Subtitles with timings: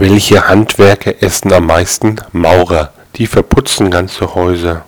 [0.00, 2.20] Welche Handwerker essen am meisten?
[2.30, 4.84] Maurer, die verputzen ganze Häuser.